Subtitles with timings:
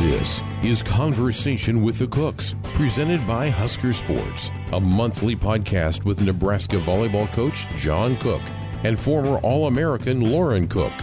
[0.00, 6.76] This is Conversation with the Cooks, presented by Husker Sports, a monthly podcast with Nebraska
[6.76, 8.40] volleyball coach John Cook
[8.82, 10.94] and former All American Lauren Cook.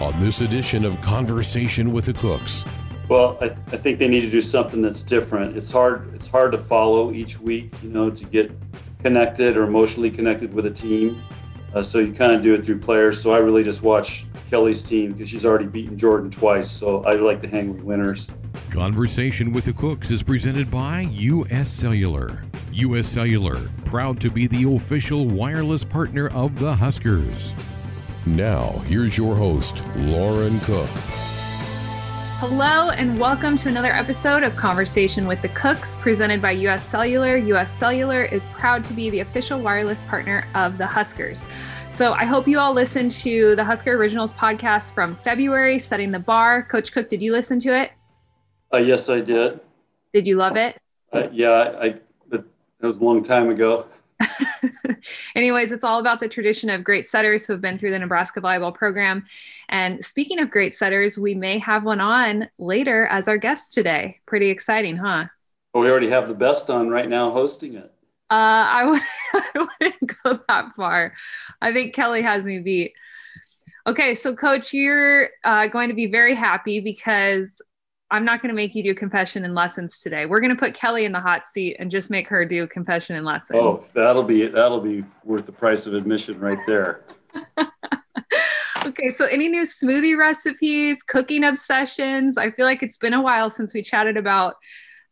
[0.00, 2.64] On this edition of Conversation with the Cooks,
[3.08, 5.56] well, I, I think they need to do something that's different.
[5.56, 6.12] It's hard.
[6.12, 8.50] It's hard to follow each week, you know, to get
[9.04, 11.22] connected or emotionally connected with a team.
[11.74, 13.20] Uh, so you kind of do it through players.
[13.20, 16.70] So I really just watch Kelly's team because she's already beaten Jordan twice.
[16.70, 18.28] So I like to hang with winners.
[18.70, 21.68] Conversation with the Cooks is presented by U.S.
[21.68, 22.44] Cellular.
[22.72, 23.08] U.S.
[23.08, 27.52] Cellular, proud to be the official wireless partner of the Huskers.
[28.26, 30.88] Now, here's your host, Lauren Cook.
[32.46, 37.38] Hello, and welcome to another episode of Conversation with the Cooks, presented by US Cellular.
[37.38, 41.42] US Cellular is proud to be the official wireless partner of the Huskers.
[41.94, 46.18] So I hope you all listened to the Husker Originals podcast from February, Setting the
[46.18, 46.64] Bar.
[46.64, 47.92] Coach Cook, did you listen to it?
[48.74, 49.60] Uh, yes, I did.
[50.12, 50.76] Did you love it?
[51.14, 51.86] Uh, yeah, I,
[52.30, 52.44] it
[52.82, 53.86] was a long time ago.
[55.34, 58.40] Anyways, it's all about the tradition of great setters who have been through the Nebraska
[58.40, 59.24] Volleyball program.
[59.68, 64.20] And speaking of great setters, we may have one on later as our guest today.
[64.26, 65.26] Pretty exciting, huh?
[65.72, 67.92] Well, we already have the best on right now hosting it.
[68.30, 69.02] Uh, I, would,
[69.34, 71.14] I wouldn't go that far.
[71.60, 72.94] I think Kelly has me beat.
[73.86, 77.60] Okay, so coach, you're uh, going to be very happy because
[78.14, 80.24] I'm not going to make you do confession and lessons today.
[80.24, 83.16] We're going to put Kelly in the hot seat and just make her do confession
[83.16, 83.58] and lessons.
[83.60, 87.06] Oh, that'll be that'll be worth the price of admission right there.
[88.86, 92.38] okay, so any new smoothie recipes, cooking obsessions?
[92.38, 94.54] I feel like it's been a while since we chatted about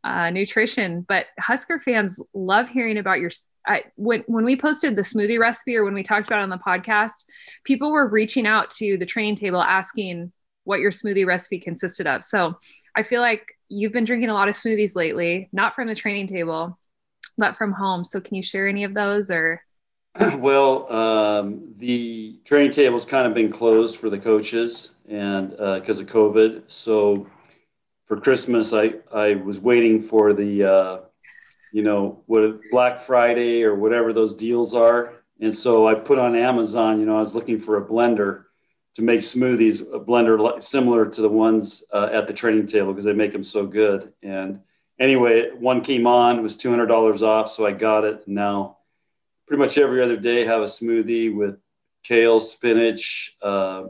[0.05, 3.33] uh, nutrition, but Husker fans love hearing about your.
[3.66, 6.50] I, when when we posted the smoothie recipe or when we talked about it on
[6.50, 7.25] the podcast,
[7.64, 10.31] people were reaching out to the training table asking
[10.64, 12.22] what your smoothie recipe consisted of.
[12.22, 12.55] So
[12.95, 16.27] I feel like you've been drinking a lot of smoothies lately, not from the training
[16.27, 16.79] table,
[17.39, 18.05] but from home.
[18.05, 19.62] So can you share any of those or?
[20.37, 26.03] Well, um, the training table's kind of been closed for the coaches and because uh,
[26.03, 26.62] of COVID.
[26.66, 27.27] So
[28.06, 30.99] for Christmas, I, I was waiting for the, uh,
[31.72, 35.15] you know, what Black Friday or whatever those deals are.
[35.41, 38.45] And so I put on Amazon, you know, I was looking for a blender
[38.94, 43.04] to make smoothies, a blender similar to the ones uh, at the training table because
[43.04, 44.12] they make them so good.
[44.22, 44.60] And
[45.00, 47.50] anyway, one came on, was $200 off.
[47.50, 48.25] So I got it.
[48.26, 48.78] And now
[49.47, 51.58] pretty much every other day have a smoothie with
[52.03, 53.84] kale, spinach, uh,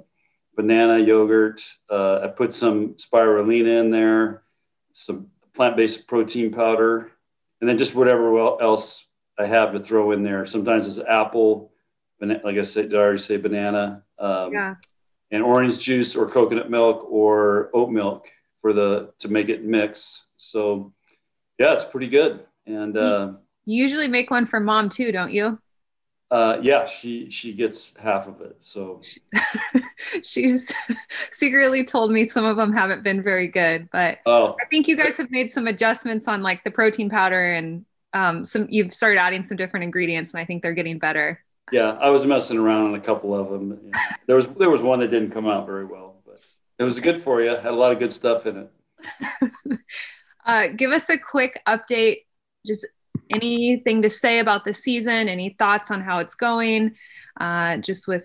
[0.54, 1.62] banana yogurt.
[1.90, 4.44] Uh, I put some spirulina in there,
[4.92, 7.10] some plant-based protein powder,
[7.60, 10.46] and then just whatever else I have to throw in there.
[10.46, 11.72] Sometimes it's apple,
[12.20, 14.04] like I said, did I already say banana?
[14.18, 14.74] Um, yeah
[15.32, 18.28] and orange juice or coconut milk or oat milk
[18.60, 20.26] for the to make it mix.
[20.36, 20.92] So
[21.58, 22.40] yeah, it's pretty good.
[22.66, 23.32] And uh,
[23.64, 25.58] you usually make one for mom too, don't you?
[26.30, 28.62] Uh, yeah, she she gets half of it.
[28.62, 29.02] So
[30.22, 30.72] she's
[31.30, 34.56] secretly told me some of them haven't been very good, but oh.
[34.60, 38.44] I think you guys have made some adjustments on like the protein powder and um,
[38.44, 38.66] some.
[38.70, 41.38] You've started adding some different ingredients, and I think they're getting better.
[41.70, 43.92] Yeah, I was messing around on a couple of them.
[44.26, 46.40] There was there was one that didn't come out very well, but
[46.78, 47.50] it was good for you.
[47.50, 49.80] Had a lot of good stuff in it.
[50.46, 52.24] uh, give us a quick update.
[52.66, 52.86] Just
[53.30, 55.28] anything to say about the season?
[55.28, 56.94] Any thoughts on how it's going?
[57.40, 58.24] Uh, just with,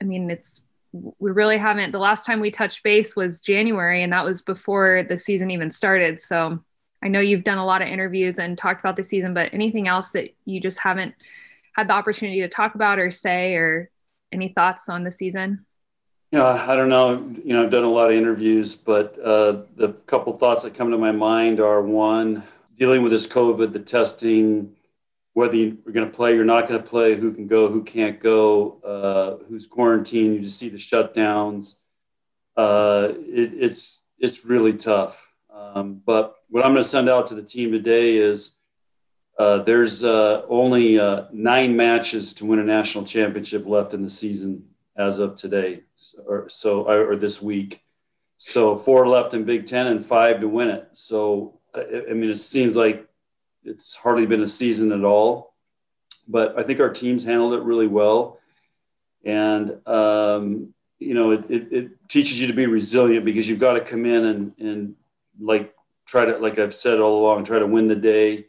[0.00, 1.92] I mean, it's we really haven't.
[1.92, 5.70] The last time we touched base was January, and that was before the season even
[5.70, 6.20] started.
[6.20, 6.62] So
[7.02, 9.86] I know you've done a lot of interviews and talked about the season, but anything
[9.86, 11.14] else that you just haven't
[11.78, 13.88] had the opportunity to talk about or say or
[14.32, 15.64] any thoughts on the season?
[16.32, 17.32] Yeah, I don't know.
[17.44, 20.90] You know, I've done a lot of interviews, but uh, the couple thoughts that come
[20.90, 22.42] to my mind are one,
[22.76, 24.74] dealing with this COVID, the testing,
[25.34, 28.18] whether you're going to play, you're not going to play, who can go, who can't
[28.18, 30.34] go, uh, who's quarantined.
[30.34, 31.76] You just see the shutdowns.
[32.56, 35.28] Uh, it, it's it's really tough.
[35.54, 38.56] Um, but what I'm going to send out to the team today is
[39.38, 44.10] uh, there's uh, only uh, nine matches to win a national championship left in the
[44.10, 44.64] season
[44.96, 45.82] as of today,
[46.26, 47.82] or so, or this week.
[48.36, 50.88] So four left in Big Ten and five to win it.
[50.92, 53.06] So I mean, it seems like
[53.62, 55.54] it's hardly been a season at all.
[56.26, 58.40] But I think our teams handled it really well,
[59.24, 63.74] and um, you know, it, it, it teaches you to be resilient because you've got
[63.74, 64.94] to come in and and
[65.40, 65.72] like
[66.06, 68.46] try to, like I've said all along, try to win the day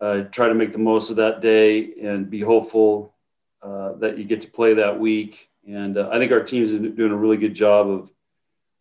[0.00, 3.14] uh, try to make the most of that day and be hopeful
[3.62, 5.48] uh, that you get to play that week.
[5.66, 8.10] And uh, I think our teams doing a really good job of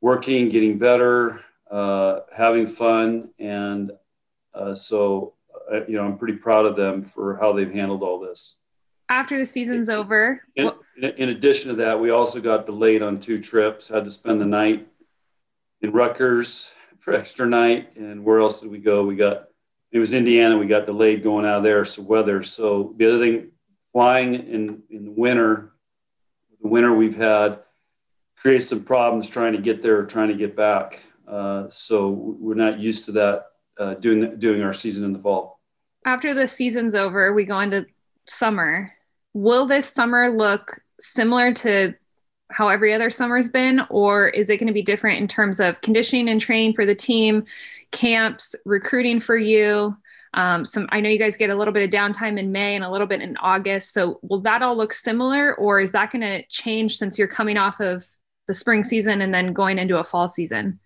[0.01, 1.39] working, getting better,
[1.71, 3.91] uh, having fun, and
[4.53, 5.33] uh, so
[5.71, 8.55] uh, you know I'm pretty proud of them for how they've handled all this.
[9.09, 10.71] After the season's over, in,
[11.01, 13.87] in addition to that, we also got delayed on two trips.
[13.87, 14.87] Had to spend the night
[15.81, 19.05] in Rutgers for extra night, and where else did we go?
[19.05, 19.49] We got
[19.95, 20.57] it was Indiana.
[20.57, 22.43] We got delayed going out of there, so weather.
[22.43, 23.51] So the other thing,
[23.93, 25.71] flying in in the winter,
[26.61, 27.59] the winter we've had
[28.35, 31.01] creates some problems trying to get there trying to get back.
[31.25, 33.45] Uh, so we're not used to that
[33.79, 35.61] uh, doing doing our season in the fall.
[36.05, 37.85] After the season's over, we go into
[38.27, 38.91] summer.
[39.33, 41.93] Will this summer look similar to
[42.51, 45.81] how every other summer's been, or is it going to be different in terms of
[45.81, 47.43] conditioning and training for the team,
[47.91, 49.95] camps, recruiting for you?
[50.35, 52.83] Um, some I know you guys get a little bit of downtime in May and
[52.83, 53.93] a little bit in August.
[53.93, 57.57] So will that all look similar, or is that going to change since you're coming
[57.57, 58.05] off of
[58.47, 60.79] the spring season and then going into a fall season?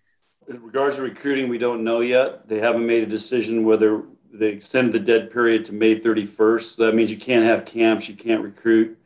[0.48, 2.48] In regards to recruiting, we don't know yet.
[2.48, 6.76] They haven't made a decision whether they extended the dead period to May 31st.
[6.76, 8.96] So that means you can't have camps, you can't recruit.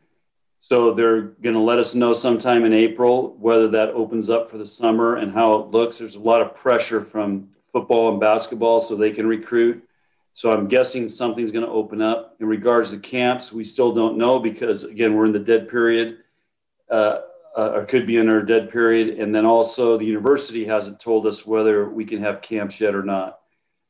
[0.66, 4.56] So they're going to let us know sometime in April whether that opens up for
[4.56, 5.98] the summer and how it looks.
[5.98, 9.86] There's a lot of pressure from football and basketball so they can recruit.
[10.32, 12.36] So I'm guessing something's going to open up.
[12.40, 16.20] In regards to camps, we still don't know because, again, we're in the dead period.
[16.90, 17.18] Uh,
[17.58, 19.18] uh, or could be in our dead period.
[19.20, 23.02] And then also the university hasn't told us whether we can have camps yet or
[23.02, 23.38] not.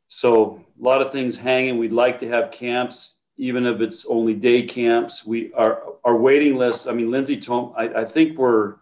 [0.08, 1.78] So a lot of things hanging.
[1.78, 5.24] We'd like to have camps, even if it's only day camps.
[5.26, 6.88] We are our waiting list.
[6.88, 8.76] I mean, Lindsay told I, I think we're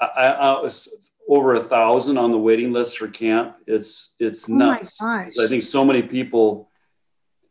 [0.00, 0.88] I, I, was
[1.28, 3.56] over a thousand on the waiting list for camp.
[3.66, 5.00] It's it's oh nuts.
[5.38, 6.70] I think so many people,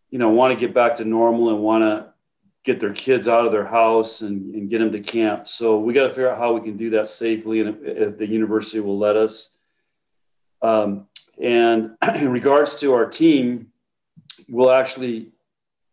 [0.10, 2.14] you know, want to get back to normal and want to
[2.66, 5.48] get their kids out of their house and, and get them to camp.
[5.48, 8.18] So we got to figure out how we can do that safely and if, if
[8.18, 9.58] the university will let us.
[10.62, 11.08] Um,
[11.42, 13.72] and in regards to our team,
[14.50, 15.32] we'll actually,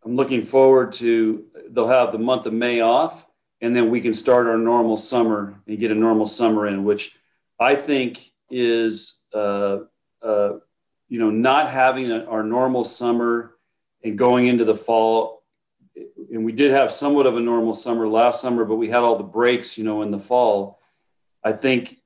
[0.07, 3.25] I'm looking forward to, they'll have the month of May off
[3.59, 7.17] and then we can start our normal summer and get a normal summer in, which
[7.59, 9.79] I think is, uh,
[10.21, 10.53] uh,
[11.09, 13.57] you know, not having a, our normal summer
[14.01, 15.43] and going into the fall
[16.31, 19.17] and we did have somewhat of a normal summer last summer, but we had all
[19.17, 20.79] the breaks, you know, in the fall.
[21.43, 21.97] I think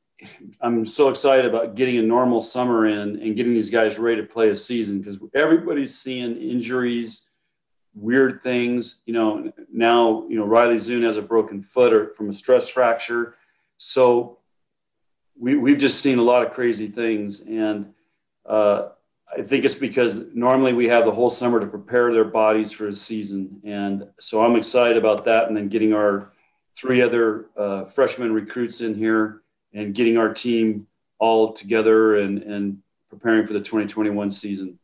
[0.60, 4.28] I'm so excited about getting a normal summer in and getting these guys ready to
[4.28, 7.28] play a season because everybody's seeing injuries,
[7.96, 9.02] weird things.
[9.06, 12.70] You know, now, you know, Riley Zuhn has a broken foot or from a stress
[12.70, 13.36] fracture.
[13.78, 14.38] So
[15.40, 17.42] we, we've just seen a lot of crazy things.
[17.42, 17.94] And,
[18.46, 18.90] uh,
[19.38, 22.90] I think it's because normally we have the whole summer to prepare their bodies for
[22.90, 23.62] the season.
[23.64, 25.48] And so I'm excited about that.
[25.48, 26.34] And then getting our
[26.76, 29.42] three other uh, freshman recruits in here
[29.74, 30.86] and getting our team
[31.20, 32.80] all together and, and
[33.10, 34.78] preparing for the 2021 season.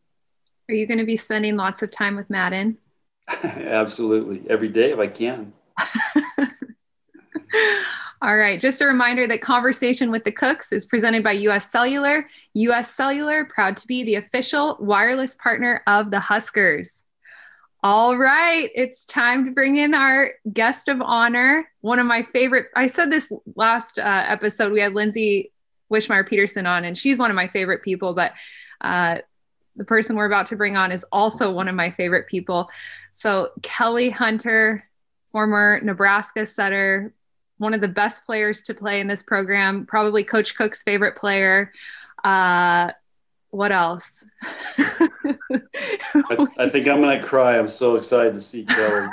[0.69, 2.77] Are you going to be spending lots of time with Madden?
[3.43, 4.43] Absolutely.
[4.49, 5.53] Every day if I can.
[8.21, 8.59] All right.
[8.59, 12.27] Just a reminder that Conversation with the Cooks is presented by US Cellular.
[12.53, 17.03] US Cellular, proud to be the official wireless partner of the Huskers.
[17.83, 18.69] All right.
[18.73, 21.69] It's time to bring in our guest of honor.
[21.81, 25.51] One of my favorite, I said this last uh, episode, we had Lindsay
[25.91, 28.33] Wishmeyer Peterson on, and she's one of my favorite people, but
[28.81, 29.19] uh,
[29.77, 32.69] the person we're about to bring on is also one of my favorite people.
[33.13, 34.83] So, Kelly Hunter,
[35.31, 37.13] former Nebraska setter,
[37.57, 41.71] one of the best players to play in this program, probably Coach Cook's favorite player.
[42.23, 42.91] Uh,
[43.49, 44.25] what else?
[44.77, 47.57] I, I, think I'm going to cry.
[47.57, 49.07] I'm so excited to see Kelly.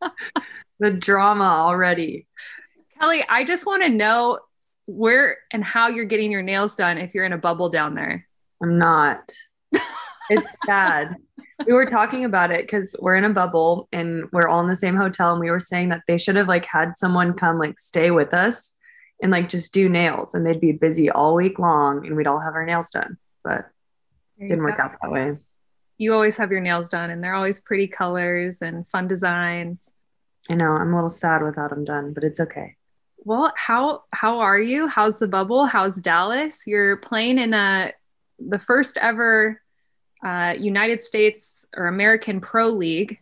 [0.80, 2.26] the drama already.
[2.98, 4.38] Kelly, I just want to know
[4.86, 8.26] where and how you're getting your nails done if you're in a bubble down there.
[8.62, 9.32] I'm not.
[10.30, 11.16] It's sad.
[11.66, 14.76] We were talking about it because we're in a bubble and we're all in the
[14.76, 17.78] same hotel and we were saying that they should have like had someone come like
[17.78, 18.76] stay with us
[19.20, 22.38] and like just do nails and they'd be busy all week long and we'd all
[22.38, 23.68] have our nails done but
[24.38, 25.36] didn't work out that way.
[25.98, 29.82] You always have your nails done and they're always pretty colors and fun designs.
[30.48, 32.76] I know i'm a little sad without them done but it's okay.
[33.18, 34.86] Well how how are you?
[34.86, 35.66] How's the bubble?
[35.66, 36.66] How's dallas?
[36.66, 37.92] You're playing in a
[38.48, 39.60] the first ever
[40.24, 43.18] uh, United States or American Pro League.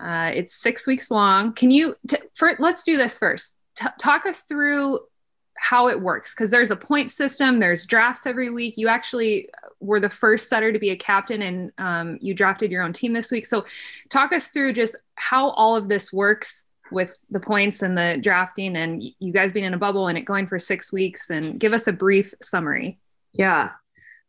[0.00, 1.52] Uh, it's six weeks long.
[1.52, 3.54] Can you, t- for, let's do this first.
[3.74, 5.00] T- talk us through
[5.60, 8.78] how it works because there's a point system, there's drafts every week.
[8.78, 9.48] You actually
[9.80, 13.12] were the first setter to be a captain and um, you drafted your own team
[13.12, 13.44] this week.
[13.44, 13.64] So,
[14.08, 18.76] talk us through just how all of this works with the points and the drafting
[18.76, 21.72] and you guys being in a bubble and it going for six weeks and give
[21.72, 22.96] us a brief summary.
[23.32, 23.70] Yeah.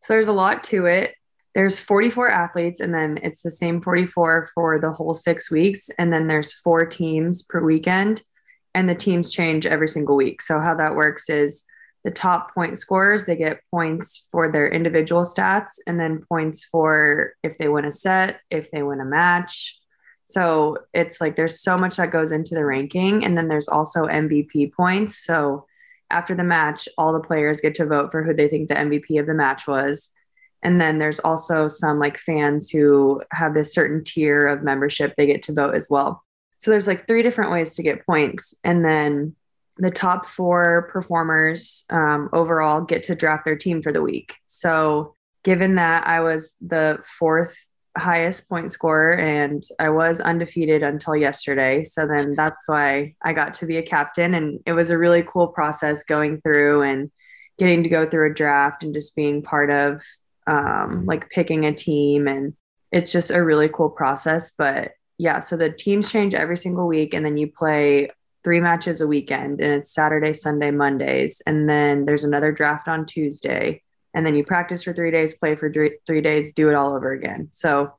[0.02, 1.16] So there's a lot to it.
[1.54, 5.90] There's 44 athletes and then it's the same 44 for the whole six weeks.
[5.98, 8.24] And then there's four teams per weekend
[8.74, 10.42] and the teams change every single week.
[10.42, 11.66] So how that works is
[12.04, 17.36] the top point scorers, they get points for their individual stats and then points for
[17.44, 19.82] if they win a set, if they win a match,
[20.32, 23.26] so it's like there's so much that goes into the ranking.
[23.26, 25.26] And then there's also MVP points.
[25.26, 25.66] So
[26.12, 29.20] after the match, all the players get to vote for who they think the MVP
[29.20, 30.12] of the match was.
[30.64, 35.26] And then there's also some like fans who have this certain tier of membership, they
[35.26, 36.24] get to vote as well.
[36.60, 38.54] So there's like three different ways to get points.
[38.64, 39.36] And then
[39.78, 44.36] the top four performers um, overall get to draft their team for the week.
[44.46, 47.66] So given that I was the fourth
[47.98, 51.84] highest point scorer and I was undefeated until yesterday.
[51.84, 54.34] So then that's why I got to be a captain.
[54.34, 57.12] And it was a really cool process going through and
[57.58, 60.02] getting to go through a draft and just being part of
[60.48, 62.28] um, like picking a team.
[62.28, 62.54] And
[62.92, 64.52] it's just a really cool process.
[64.52, 68.10] But yeah, so the teams change every single week and then you play
[68.44, 71.42] three matches a weekend and it's Saturday, Sunday, Mondays.
[71.46, 73.84] And then there's another draft on Tuesday
[74.14, 77.12] and then you practice for three days, play for three, days, do it all over
[77.12, 77.50] again.
[77.52, 77.94] So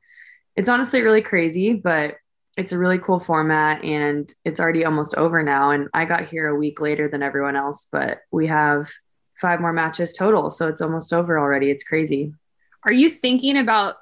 [0.55, 2.15] it's honestly really crazy, but
[2.55, 5.71] it's a really cool format and it's already almost over now.
[5.71, 8.91] And I got here a week later than everyone else, but we have
[9.41, 10.51] five more matches total.
[10.51, 11.71] So it's almost over already.
[11.71, 12.33] It's crazy.
[12.85, 13.95] Are you thinking about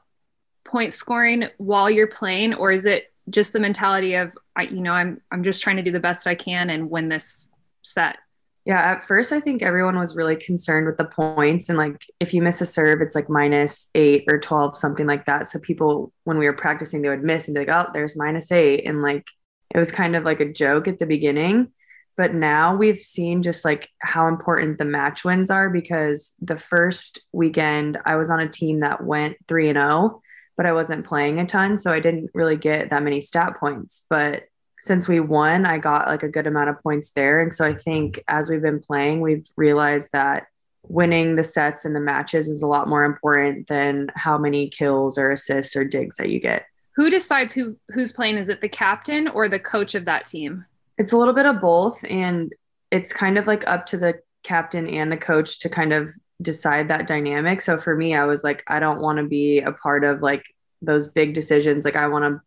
[0.66, 4.94] point scoring while you're playing, or is it just the mentality of, I, you know,
[4.94, 7.50] I'm, I'm just trying to do the best I can and win this
[7.84, 8.18] set?
[8.66, 12.34] Yeah, at first I think everyone was really concerned with the points and like if
[12.34, 15.50] you miss a serve, it's like minus eight or twelve, something like that.
[15.50, 18.52] So people when we were practicing, they would miss and be like, Oh, there's minus
[18.52, 18.86] eight.
[18.86, 19.26] And like
[19.74, 21.72] it was kind of like a joke at the beginning.
[22.18, 27.22] But now we've seen just like how important the match wins are because the first
[27.32, 30.22] weekend I was on a team that went three and oh,
[30.56, 31.80] but I wasn't playing a ton.
[31.80, 34.06] So I didn't really get that many stat points.
[34.08, 34.44] But
[34.82, 37.42] since we won, I got like a good amount of points there.
[37.42, 40.48] And so I think as we've been playing, we've realized that
[40.88, 45.18] winning the sets and the matches is a lot more important than how many kills
[45.18, 46.66] or assists or digs that you get.
[46.96, 48.38] Who decides who who's playing?
[48.38, 50.66] Is it the captain or the coach of that team?
[50.98, 52.54] It's a little bit of both and
[52.90, 56.88] it's kind of like up to the captain and the coach to kind of decide
[56.88, 57.62] that dynamic.
[57.62, 60.44] So for me, I was like I don't want to be a part of like
[60.82, 61.86] those big decisions.
[61.86, 62.42] Like I want to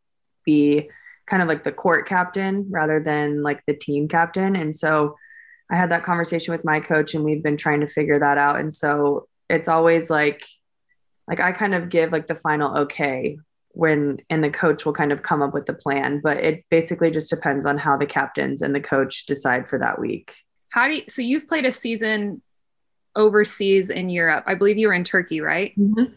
[0.44, 0.90] be
[1.26, 4.56] kind of like the court captain rather than like the team captain.
[4.56, 5.16] And so
[5.70, 8.60] I had that conversation with my coach and we've been trying to figure that out.
[8.60, 10.44] And so it's always like,
[11.26, 13.38] like I kind of give like the final okay
[13.70, 17.10] when, and the coach will kind of come up with the plan, but it basically
[17.10, 20.34] just depends on how the captains and the coach decide for that week.
[20.70, 22.42] How do you, so you've played a season
[23.16, 24.44] overseas in Europe.
[24.46, 25.72] I believe you were in Turkey, right?
[25.78, 26.12] Mm-hmm.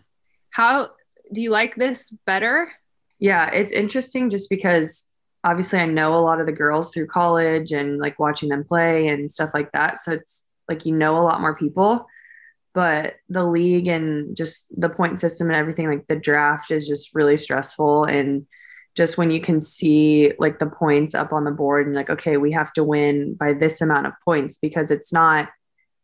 [0.50, 0.90] How
[1.32, 2.72] do you like this better?
[3.20, 5.10] Yeah, it's interesting just because
[5.44, 9.08] obviously I know a lot of the girls through college and like watching them play
[9.08, 10.00] and stuff like that.
[10.00, 12.06] So it's like you know a lot more people,
[12.74, 17.16] but the league and just the point system and everything, like the draft is just
[17.16, 18.06] really stressful.
[18.06, 18.48] And
[18.96, 22.38] just when you can see like the points up on the board and like, okay,
[22.38, 25.50] we have to win by this amount of points because it's not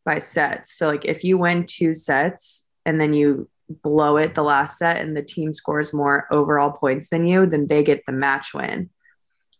[0.05, 0.75] by sets.
[0.77, 3.49] So like if you win two sets and then you
[3.81, 7.67] blow it the last set and the team scores more overall points than you, then
[7.67, 8.89] they get the match win.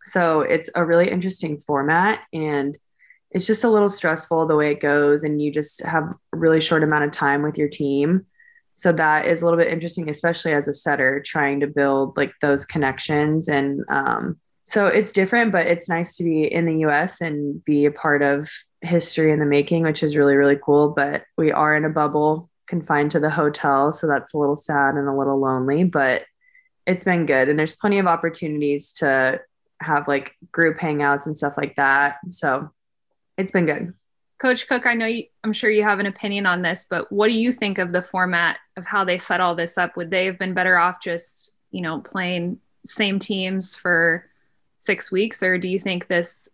[0.04, 2.76] So it's a really interesting format and
[3.30, 6.60] it's just a little stressful the way it goes and you just have a really
[6.60, 8.26] short amount of time with your team.
[8.74, 12.32] So that is a little bit interesting, especially as a setter trying to build like
[12.40, 13.48] those connections.
[13.48, 17.86] And um, so it's different, but it's nice to be in the US and be
[17.86, 18.50] a part of
[18.82, 20.90] history in the making, which is really, really cool.
[20.90, 23.92] But we are in a bubble confined to the hotel.
[23.92, 26.22] So that's a little sad and a little lonely, but
[26.86, 27.48] it's been good.
[27.48, 29.40] And there's plenty of opportunities to
[29.80, 32.16] have like group hangouts and stuff like that.
[32.30, 32.70] So
[33.36, 33.94] it's been good.
[34.38, 37.28] Coach Cook, I know you, I'm sure you have an opinion on this, but what
[37.28, 39.96] do you think of the format of how they set all this up?
[39.96, 44.24] Would they have been better off just, you know, playing same teams for
[44.78, 45.42] six weeks?
[45.42, 46.48] Or do you think this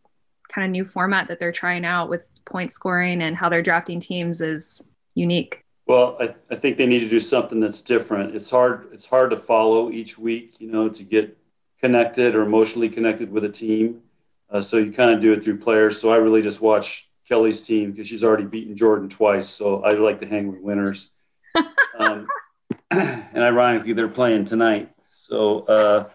[0.49, 3.99] kind of new format that they're trying out with point scoring and how they're drafting
[3.99, 5.65] teams is unique?
[5.91, 8.37] Well, I, I think they need to do something that's different.
[8.37, 8.91] It's hard.
[8.93, 11.37] It's hard to follow each week, you know, to get
[11.81, 14.03] connected or emotionally connected with a team.
[14.49, 16.01] Uh, so you kind of do it through players.
[16.01, 19.49] So I really just watch Kelly's team because she's already beaten Jordan twice.
[19.49, 21.11] So I like to hang with winners.
[21.99, 22.29] um,
[22.93, 24.93] and ironically, they're playing tonight.
[25.11, 26.09] So uh,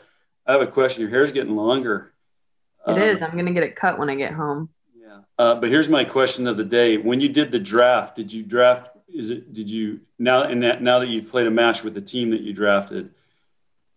[0.48, 1.01] I have a question.
[1.01, 2.13] Your hair's getting longer.
[2.88, 3.22] It um, is.
[3.22, 4.70] I'm going to get it cut when I get home.
[4.98, 5.20] Yeah.
[5.38, 8.41] Uh, but here's my question of the day: When you did the draft, did you
[8.41, 8.94] draft?
[9.07, 9.53] Is it?
[9.53, 12.41] Did you now and that now that you've played a match with the team that
[12.41, 13.12] you drafted?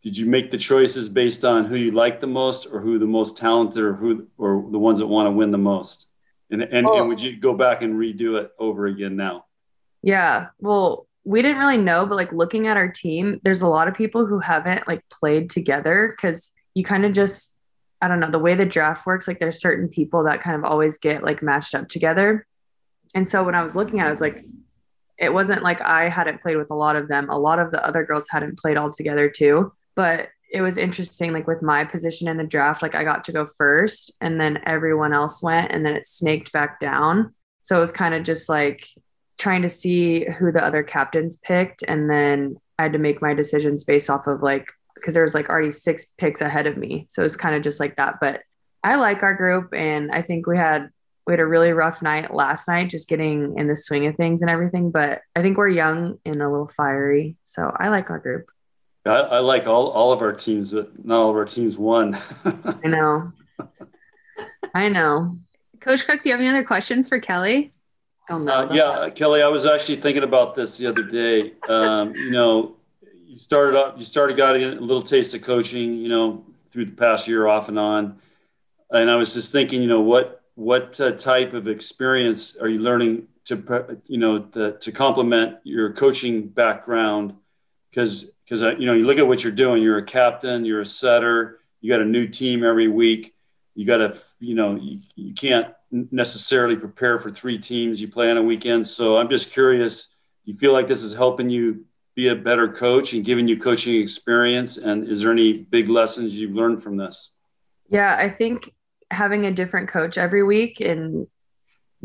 [0.02, 3.06] Did you make the choices based on who you like the most, or who the
[3.06, 6.06] most talented, or who, or the ones that want to win the most?
[6.50, 9.46] And and, well, and would you go back and redo it over again now?
[10.02, 10.48] Yeah.
[10.60, 13.94] Well, we didn't really know, but like looking at our team, there's a lot of
[13.94, 17.58] people who haven't like played together because you kind of just
[18.00, 20.64] I don't know, the way the draft works, like there's certain people that kind of
[20.64, 22.46] always get like matched up together.
[23.14, 24.44] And so when I was looking at it, I was like,
[25.18, 27.28] it wasn't like I hadn't played with a lot of them.
[27.28, 29.72] A lot of the other girls hadn't played all together too.
[29.94, 33.32] But it was interesting, like with my position in the draft, like I got to
[33.32, 37.34] go first and then everyone else went and then it snaked back down.
[37.62, 38.86] So it was kind of just like
[39.36, 41.82] trying to see who the other captains picked.
[41.86, 45.34] And then I had to make my decisions based off of like because there was
[45.34, 47.06] like already six picks ahead of me.
[47.08, 48.16] So it's kind of just like that.
[48.20, 48.42] But
[48.82, 50.90] I like our group and I think we had
[51.28, 54.40] we had a really rough night last night just getting in the swing of things
[54.40, 54.90] and everything.
[54.90, 57.36] But I think we're young and a little fiery.
[57.42, 58.46] So I like our group.
[59.04, 62.18] I, I like all, all of our teams, but not all of our teams won.
[62.46, 63.32] I know.
[64.74, 65.36] I know.
[65.80, 67.74] Coach Cook, do you have any other questions for Kelly?
[68.30, 68.50] Oh, no.
[68.50, 71.52] Uh, yeah, Kelly, I was actually thinking about this the other day.
[71.68, 76.08] Um, you know, you started up, you started getting a little taste of coaching, you
[76.08, 78.18] know, through the past year off and on.
[78.90, 82.80] And I was just thinking, you know, what, what uh, type of experience are you
[82.80, 87.32] learning to, you know, the, to complement your coaching background?
[87.88, 90.80] Because, because, uh, you know, you look at what you're doing, you're a captain, you're
[90.80, 93.36] a setter, you got a new team every week.
[93.76, 98.28] You got to, you know, you, you can't necessarily prepare for three teams you play
[98.28, 98.84] on a weekend.
[98.84, 100.08] So I'm just curious,
[100.44, 101.84] you feel like this is helping you
[102.16, 104.76] be a better coach and giving you coaching experience?
[104.76, 107.30] And is there any big lessons you've learned from this?
[107.88, 108.72] Yeah, I think
[109.10, 111.26] having a different coach every week and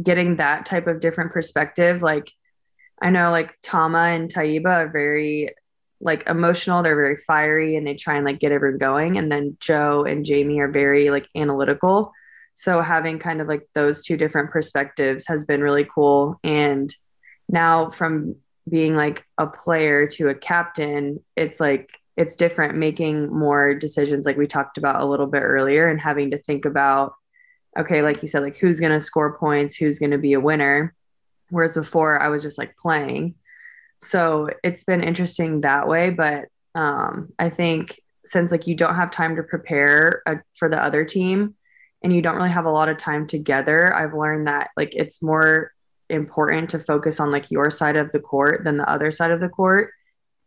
[0.02, 2.32] getting that type of different perspective, like
[3.02, 5.50] I know like Tama and Tayyiba are very
[6.00, 9.18] like emotional, they're very fiery and they try and like get everyone going.
[9.18, 12.12] And then Joe and Jamie are very like analytical.
[12.56, 16.40] So having kind of like those two different perspectives has been really cool.
[16.44, 16.94] And
[17.50, 18.36] now from
[18.70, 24.38] being like a player to a captain, it's like it's different making more decisions like
[24.38, 27.14] we talked about a little bit earlier and having to think about
[27.78, 30.40] okay, like you said, like who's going to score points, who's going to be a
[30.40, 30.94] winner.
[31.50, 33.36] Whereas before I was just like playing.
[34.00, 36.10] So it's been interesting that way.
[36.10, 36.46] But
[36.76, 41.06] um, I think since like you don't have time to prepare uh, for the other
[41.06, 41.56] team
[42.04, 45.22] and you don't really have a lot of time together, I've learned that like it's
[45.22, 45.72] more
[46.10, 49.40] important to focus on like your side of the court than the other side of
[49.40, 49.92] the court.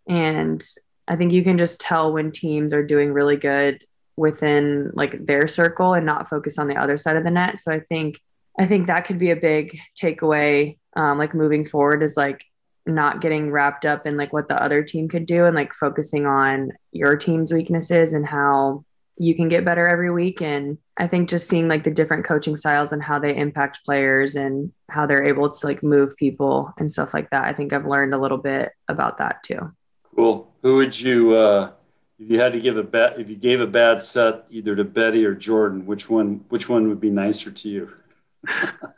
[0.08, 0.64] And
[1.08, 3.84] I think you can just tell when teams are doing really good
[4.16, 7.58] within like their circle and not focus on the other side of the net.
[7.58, 8.20] So I think
[8.58, 12.44] I think that could be a big takeaway um, like moving forward is like
[12.86, 16.24] not getting wrapped up in like what the other team could do and like focusing
[16.26, 18.84] on your team's weaknesses and how
[19.18, 20.40] you can get better every week.
[20.40, 24.36] And I think just seeing like the different coaching styles and how they impact players
[24.36, 27.44] and how they're able to like move people and stuff like that.
[27.44, 29.72] I think I've learned a little bit about that too.
[30.14, 30.50] Cool.
[30.62, 31.72] Who would you, uh,
[32.18, 34.84] if you had to give a bet, if you gave a bad set either to
[34.84, 37.92] Betty or Jordan, which one, which one would be nicer to you?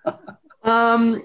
[0.62, 1.22] um,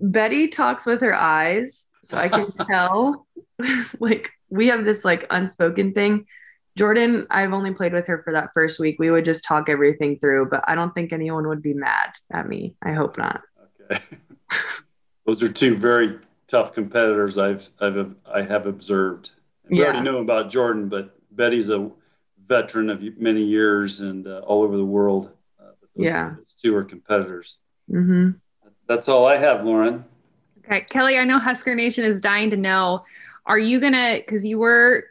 [0.00, 3.26] Betty talks with her eyes, so I can tell.
[4.00, 6.26] like we have this like unspoken thing
[6.76, 8.96] Jordan, I've only played with her for that first week.
[8.98, 12.48] We would just talk everything through, but I don't think anyone would be mad at
[12.48, 12.74] me.
[12.82, 13.42] I hope not.
[13.90, 14.02] Okay.
[15.24, 19.30] Those are two very tough competitors I've I've I have observed.
[19.68, 19.84] We yeah.
[19.84, 21.90] already know about Jordan, but Betty's a
[22.46, 25.30] veteran of many years and uh, all over the world.
[25.60, 27.58] Uh, those, yeah, those two are competitors.
[27.90, 28.30] Mm-hmm.
[28.86, 30.04] That's all I have, Lauren.
[30.64, 31.18] Okay, Kelly.
[31.18, 33.04] I know Husker Nation is dying to know.
[33.46, 34.16] Are you gonna?
[34.18, 35.04] Because you were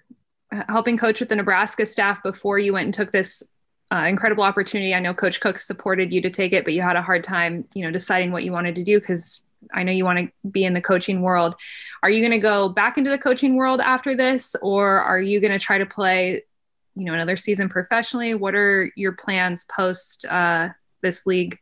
[0.70, 3.44] helping coach with the Nebraska staff before you went and took this
[3.92, 4.94] uh, incredible opportunity.
[4.94, 7.66] I know Coach Cook supported you to take it, but you had a hard time,
[7.74, 10.66] you know, deciding what you wanted to do because I know you want to be
[10.66, 11.56] in the coaching world.
[12.02, 15.40] Are you going to go back into the coaching world after this, or are you
[15.40, 16.44] going to try to play,
[16.96, 18.34] you know, another season professionally?
[18.36, 20.70] What are your plans post uh,
[21.02, 21.58] this league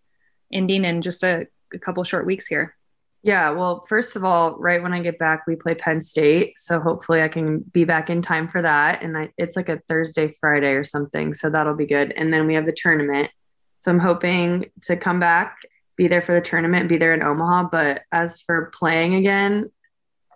[0.51, 2.75] ending in just a, a couple short weeks here?
[3.23, 6.79] Yeah, well, first of all, right when I get back, we play Penn State, so
[6.79, 9.03] hopefully I can be back in time for that.
[9.03, 12.11] And I, it's like a Thursday, Friday or something, so that'll be good.
[12.13, 13.29] And then we have the tournament,
[13.77, 15.59] so I'm hoping to come back,
[16.01, 17.69] be there for the tournament, be there in Omaha.
[17.71, 19.69] But as for playing again,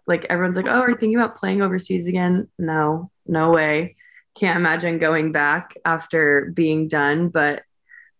[0.06, 3.95] like everyone's like, "Oh, are you thinking about playing overseas again?" No, no way.
[4.36, 7.30] Can't imagine going back after being done.
[7.30, 7.63] But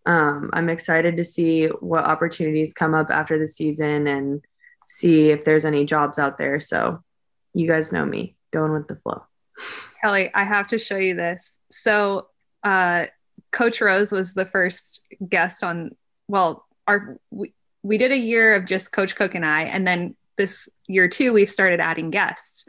[0.06, 4.44] um, I'm excited to see what opportunities come up after the season and
[4.88, 6.58] see if there's any jobs out there.
[6.58, 7.00] So
[7.54, 9.22] you guys know me, going with the flow.
[10.02, 11.60] Kelly, I have to show you this.
[11.70, 12.26] So,
[12.64, 13.06] uh,
[13.52, 15.94] Coach Rose was the first guest on.
[16.26, 20.16] Well, our we, we did a year of just Coach Cook and I, and then
[20.36, 22.64] this year too, we've started adding guests.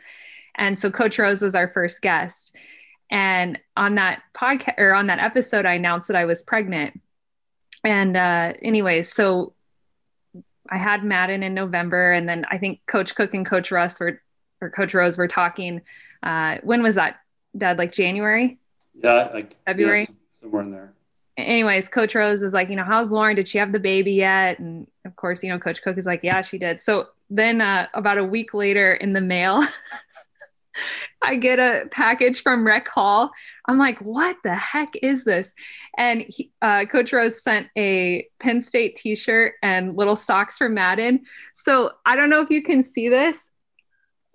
[0.56, 2.56] And so Coach Rose was our first guest.
[3.10, 7.00] And on that podcast or on that episode, I announced that I was pregnant.
[7.84, 9.54] And uh, anyways, so
[10.70, 14.22] I had Madden in November, and then I think Coach Cook and Coach Russ were
[14.60, 15.82] or Coach Rose were talking.
[16.24, 17.18] Uh, when was that,
[17.58, 17.78] Dad?
[17.78, 18.58] Like January?
[18.96, 20.94] Yeah, like February, yeah, somewhere in there.
[21.38, 23.36] Anyways, Coach Rose is like, you know, how's Lauren?
[23.36, 24.58] Did she have the baby yet?
[24.58, 26.82] And of course, you know, Coach Cook is like, yeah, she did.
[26.82, 29.62] So then, uh, about a week later, in the mail.
[31.22, 33.32] I get a package from Rec Hall.
[33.68, 35.54] I'm like, what the heck is this?
[35.98, 40.70] And he, uh, Coach Rose sent a Penn State t shirt and little socks for
[40.70, 41.26] Madden.
[41.54, 43.50] So I don't know if you can see this.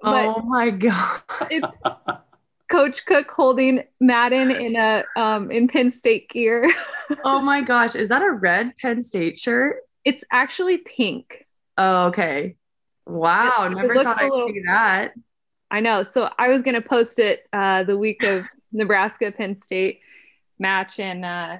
[0.03, 1.23] oh my God.
[1.51, 1.67] It's
[2.73, 6.73] Coach Cook holding Madden in a um, in Penn State gear.
[7.25, 7.95] oh my gosh.
[7.95, 9.77] Is that a red Penn State shirt?
[10.07, 11.47] It's actually pink.
[11.77, 12.57] Oh, okay.
[13.07, 13.67] Wow.
[13.67, 15.13] It, Never it thought I'd little, see that.
[15.71, 16.03] I know.
[16.03, 20.01] So I was going to post it uh, the week of Nebraska Penn State
[20.59, 21.59] match, and uh,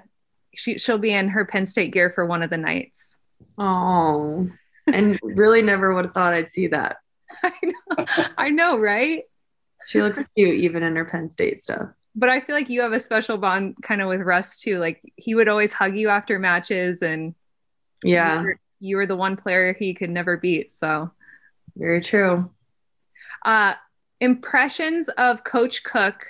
[0.55, 3.19] she she'll be in her Penn State gear for one of the nights.
[3.59, 4.49] Oh,
[4.87, 6.97] and really never would have thought I'd see that.
[7.43, 8.07] I know,
[8.39, 9.25] I know, right?
[9.87, 11.89] She looks cute even in her Penn State stuff.
[12.15, 14.79] But I feel like you have a special bond kind of with Russ too.
[14.79, 17.35] Like he would always hug you after matches, and
[18.05, 20.71] yeah, you were, you were the one player he could never beat.
[20.71, 21.11] So
[21.77, 22.51] very true.
[23.45, 23.75] Uh,
[24.21, 26.27] impressions of Coach Cook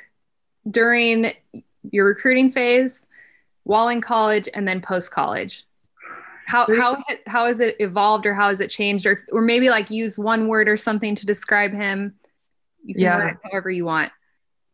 [0.71, 1.33] during
[1.91, 3.09] your recruiting phase,
[3.65, 5.67] while in college, and then post college?
[6.47, 9.91] How how how has it evolved, or how has it changed, or or maybe like
[9.91, 12.15] use one word or something to describe him?
[12.83, 13.35] You can yeah.
[13.51, 14.13] however you want.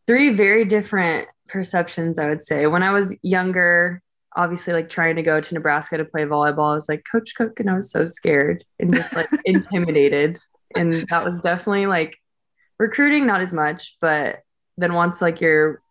[0.07, 2.65] Three very different perceptions, I would say.
[2.67, 4.01] When I was younger,
[4.35, 7.59] obviously like trying to go to Nebraska to play volleyball, I was like Coach Cook,
[7.59, 10.39] and I was so scared and just like intimidated.
[10.75, 12.17] And that was definitely like
[12.79, 14.39] recruiting not as much but
[14.77, 15.81] then once like you're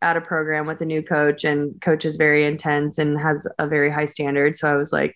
[0.00, 3.66] at a program with a new coach and coach is very intense and has a
[3.66, 5.14] very high standard so i was like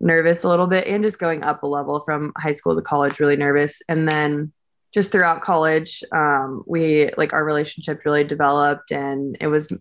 [0.00, 3.20] nervous a little bit and just going up a level from high school to college
[3.20, 4.50] really nervous and then
[4.92, 9.72] just throughout college um, we like our relationship really developed and it was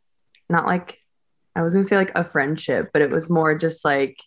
[0.49, 0.97] not like
[1.55, 4.17] i was gonna say like a friendship but it was more just like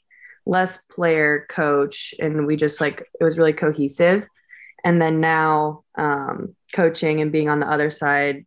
[0.46, 4.26] less player coach and we just like it was really cohesive.
[4.84, 8.44] And then now um, coaching and being on the other side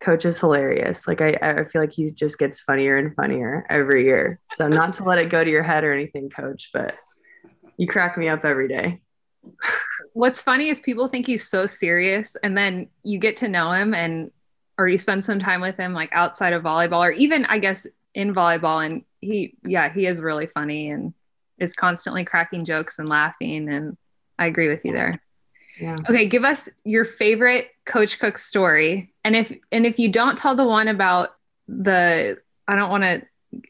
[0.00, 1.08] coach is hilarious.
[1.08, 4.40] Like I, I feel like he just gets funnier and funnier every year.
[4.44, 6.94] So not to let it go to your head or anything coach but
[7.76, 9.00] you crack me up every day
[10.12, 13.94] what's funny is people think he's so serious and then you get to know him
[13.94, 14.30] and
[14.78, 17.86] or you spend some time with him like outside of volleyball or even i guess
[18.14, 21.14] in volleyball and he yeah he is really funny and
[21.58, 23.96] is constantly cracking jokes and laughing and
[24.38, 25.20] i agree with you there
[25.80, 25.96] yeah.
[26.08, 29.12] Okay, give us your favorite Coach Cook story.
[29.24, 31.30] And if and if you don't tell the one about
[31.68, 33.22] the I don't want to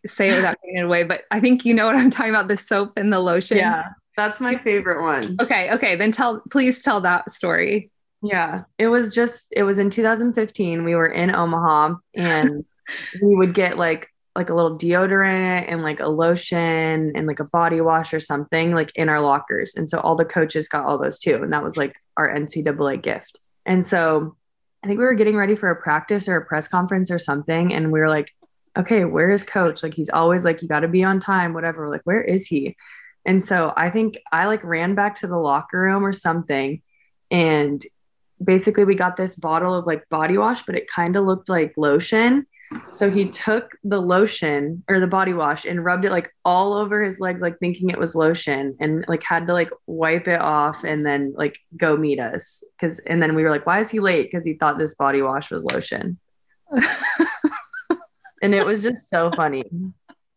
[0.07, 2.49] say it without giving it away, but I think you know what I'm talking about,
[2.49, 3.59] the soap and the lotion.
[3.59, 3.85] Yeah.
[4.17, 5.37] That's my favorite one.
[5.41, 5.97] Okay, okay.
[5.97, 7.91] Then tell please tell that story.
[8.23, 8.65] Yeah.
[8.79, 10.85] It was just it was in 2015.
[10.85, 12.65] We were in Omaha and
[13.23, 17.45] we would get like like a little deodorant and like a lotion and like a
[17.45, 19.75] body wash or something like in our lockers.
[19.75, 21.37] And so all the coaches got all those too.
[21.43, 23.39] And that was like our NCAA gift.
[23.67, 24.37] And so
[24.83, 27.75] I think we were getting ready for a practice or a press conference or something.
[27.75, 28.33] And we were like,
[28.79, 29.83] okay, where is coach?
[29.83, 31.83] Like he's always like, you got to be on time, whatever.
[31.83, 32.77] We're like, where is he?
[33.25, 36.83] And so I think I like ran back to the locker room or something.
[37.31, 37.85] And
[38.43, 41.75] basically we got this bottle of like body wash, but it kind of looked like
[41.77, 42.47] lotion.
[42.91, 47.03] So he took the lotion or the body wash and rubbed it like all over
[47.03, 50.85] his legs, like thinking it was lotion, and like had to like wipe it off
[50.85, 52.63] and then like go meet us.
[52.81, 54.31] Cause and then we were like, why is he late?
[54.31, 56.19] Because he thought this body wash was lotion.
[58.43, 59.65] and it was just so funny.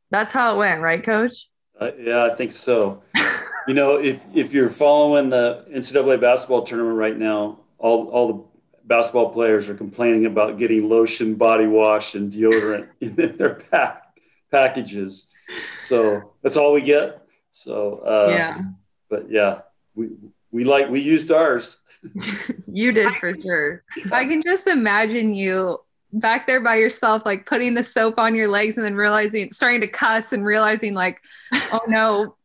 [0.09, 1.49] That's how it went, right, coach?
[1.79, 3.01] Uh, yeah, I think so.
[3.67, 8.43] you know, if if you're following the NCAA basketball tournament right now, all all the
[8.85, 14.17] basketball players are complaining about getting lotion, body wash, and deodorant in their pack
[14.51, 15.27] packages.
[15.75, 17.25] So that's all we get.
[17.51, 18.61] So uh, yeah,
[19.09, 19.61] but yeah,
[19.95, 20.09] we
[20.51, 21.77] we like we used ours.
[22.67, 23.83] you did for sure.
[24.11, 25.79] I can just imagine you
[26.13, 29.81] back there by yourself, like putting the soap on your legs and then realizing, starting
[29.81, 31.21] to cuss and realizing, like,
[31.53, 32.35] oh no,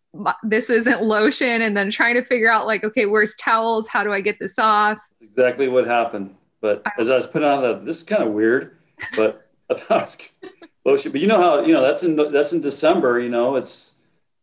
[0.42, 1.62] this isn't lotion.
[1.62, 3.86] And then trying to figure out, like, okay, where's towels?
[3.88, 4.98] How do I get this off?
[5.20, 6.34] Exactly what happened.
[6.60, 8.78] But as I was putting on the, this is kind of weird,
[9.16, 10.52] but I thought it was
[10.84, 11.12] lotion.
[11.12, 13.94] But you know how, you know, that's in, that's in December, you know, it's,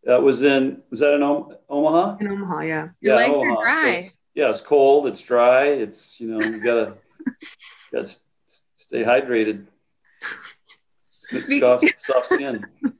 [0.04, 2.18] that was in, was that in Omaha?
[2.22, 2.88] In Omaha, yeah.
[3.02, 3.56] Your yeah, legs Omaha.
[3.56, 3.82] are dry.
[3.82, 6.98] So it's- yeah, it's cold, it's dry, it's, you know, you gotta,
[7.92, 8.22] gotta s-
[8.86, 9.66] stay hydrated.
[11.32, 12.66] S- Speak- Soft, soft skin.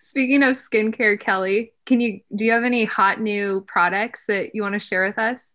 [0.00, 4.62] Speaking of skincare, Kelly, can you do you have any hot new products that you
[4.62, 5.46] want to share with us?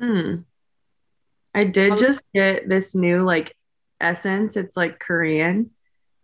[0.00, 0.36] Hmm.
[1.54, 3.54] I did Well- just get this new like
[4.00, 4.56] essence.
[4.56, 5.70] It's like Korean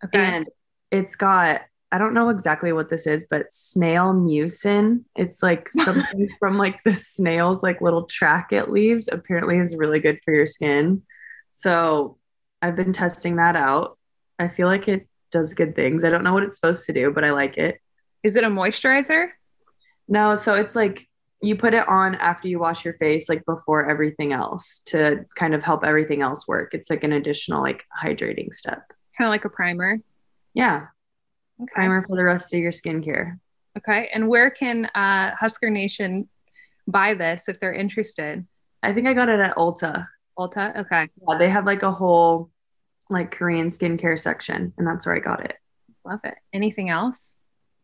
[0.05, 0.19] Okay.
[0.19, 0.47] and
[0.91, 1.63] it's got
[1.93, 5.03] I don't know exactly what this is, but snail mucin.
[5.17, 9.09] It's like something from like the snail's like little track it leaves.
[9.13, 11.03] Apparently is really good for your skin.
[11.53, 12.17] So
[12.63, 13.99] I've been testing that out.
[14.39, 16.05] I feel like it does good things.
[16.05, 17.81] I don't know what it's supposed to do, but I like it.
[18.23, 19.29] Is it a moisturizer?
[20.09, 21.07] No, so it's like
[21.43, 25.55] you put it on after you wash your face, like before everything else to kind
[25.55, 26.75] of help everything else work.
[26.75, 28.83] It's like an additional like hydrating step.
[29.17, 29.99] Kind of like a primer.
[30.53, 30.87] Yeah,
[31.63, 31.73] Okay.
[31.75, 33.39] primer for the rest of your skincare.
[33.79, 34.11] Okay.
[34.13, 36.29] And where can uh, Husker Nation
[36.89, 38.45] buy this if they're interested?
[38.83, 40.07] I think I got it at Ulta.
[40.49, 41.09] Okay.
[41.29, 42.51] Yeah, they have like a whole
[43.09, 45.57] like Korean skincare section, and that's where I got it.
[46.05, 46.37] Love it.
[46.53, 47.35] Anything else?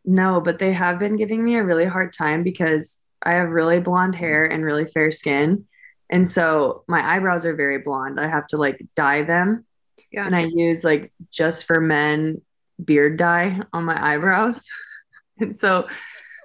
[0.05, 3.79] No, but they have been giving me a really hard time because I have really
[3.79, 5.65] blonde hair and really fair skin.
[6.09, 8.19] And so my eyebrows are very blonde.
[8.19, 9.65] I have to like dye them.
[10.11, 10.25] Yeah.
[10.25, 12.41] And I use like just for men
[12.83, 14.65] beard dye on my eyebrows.
[15.39, 15.87] and so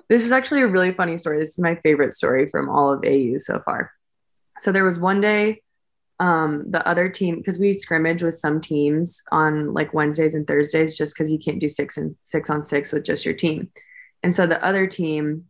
[0.08, 1.38] this is actually a really funny story.
[1.38, 3.92] This is my favorite story from all of AU so far.
[4.58, 5.61] So there was one day
[6.22, 10.96] um the other team because we scrimmage with some teams on like Wednesdays and Thursdays
[10.96, 13.70] just because you can't do six and six on six with just your team.
[14.22, 15.46] And so the other team,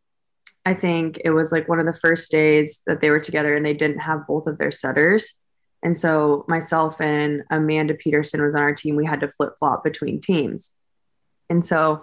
[0.64, 3.66] I think it was like one of the first days that they were together and
[3.66, 5.34] they didn't have both of their setters.
[5.82, 8.96] And so myself and Amanda Peterson was on our team.
[8.96, 10.74] We had to flip flop between teams.
[11.50, 12.00] And so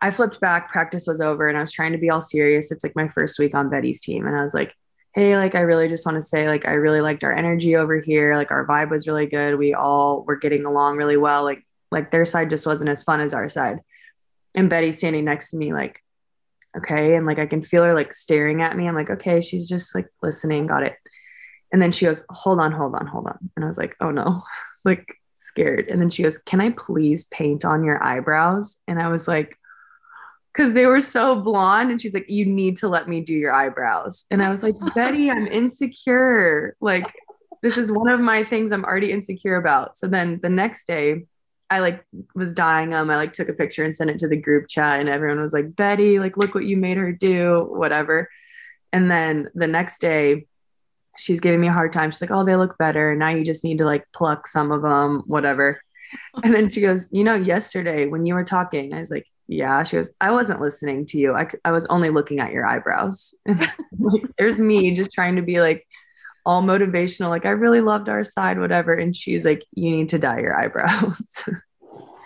[0.00, 2.70] I flipped back, practice was over, and I was trying to be all serious.
[2.70, 4.28] It's like my first week on Betty's team.
[4.28, 4.74] And I was like,
[5.14, 8.00] hey, like, I really just want to say, like, I really liked our energy over
[8.00, 8.34] here.
[8.34, 9.58] Like, our vibe was really good.
[9.58, 11.44] We all were getting along really well.
[11.44, 13.80] Like, like their side just wasn't as fun as our side.
[14.54, 16.02] And Betty standing next to me, like,
[16.76, 17.16] okay.
[17.16, 18.88] And like, I can feel her like staring at me.
[18.88, 20.66] I'm like, okay, she's just like listening.
[20.66, 20.96] Got it.
[21.72, 23.38] And then she goes, hold on, hold on, hold on.
[23.56, 24.42] And I was like, oh no.
[24.74, 25.88] It's like scared.
[25.88, 28.78] And then she goes, can I please paint on your eyebrows?
[28.88, 29.58] And I was like,
[30.52, 31.90] because they were so blonde.
[31.90, 34.24] And she's like, you need to let me do your eyebrows.
[34.30, 36.76] And I was like, Betty, I'm insecure.
[36.80, 37.12] Like,
[37.62, 39.96] this is one of my things I'm already insecure about.
[39.96, 41.26] So then the next day,
[41.70, 43.08] I like was dyeing them.
[43.08, 45.54] I like took a picture and sent it to the group chat, and everyone was
[45.54, 48.28] like, Betty, like, look what you made her do, whatever.
[48.92, 50.46] And then the next day,
[51.16, 52.10] she's giving me a hard time.
[52.10, 53.14] She's like, oh, they look better.
[53.14, 55.80] Now you just need to like pluck some of them, whatever.
[56.42, 59.82] And then she goes, you know, yesterday when you were talking, I was like, yeah.
[59.82, 61.34] She goes, I wasn't listening to you.
[61.34, 63.34] i, I was only looking at your eyebrows.
[63.46, 65.86] like, there's me just trying to be like
[66.44, 67.28] all motivational.
[67.28, 68.92] Like, I really loved our side, whatever.
[68.92, 71.44] And she's like, you need to dye your eyebrows.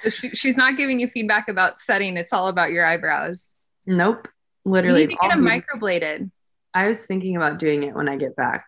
[0.09, 2.16] She, she's not giving you feedback about setting.
[2.16, 3.48] It's all about your eyebrows.
[3.87, 4.29] nope.
[4.64, 6.31] Literally you need to get them microbladed.
[6.74, 8.66] I was thinking about doing it when I get back.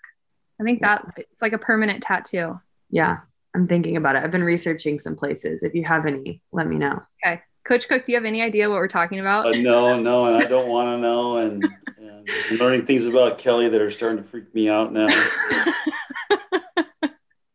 [0.61, 2.59] I think that it's like a permanent tattoo.
[2.91, 3.19] Yeah.
[3.55, 4.25] I'm thinking about it.
[4.25, 5.63] I've been researching some places.
[5.63, 7.03] If you have any, let me know.
[7.25, 7.43] Okay.
[7.69, 9.45] Coach Cook, do you have any idea what we're talking about?
[9.45, 11.37] Uh, no, no, and I don't want to know.
[11.37, 15.09] And, and I'm learning things about Kelly that are starting to freak me out now.